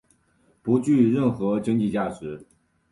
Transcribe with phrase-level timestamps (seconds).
[0.63, 2.43] 不具任何经济价值。